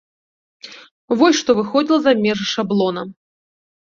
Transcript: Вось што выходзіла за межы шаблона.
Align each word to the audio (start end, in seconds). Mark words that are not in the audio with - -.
Вось 1.19 1.39
што 1.41 1.55
выходзіла 1.59 1.99
за 2.05 2.13
межы 2.23 2.45
шаблона. 2.55 3.01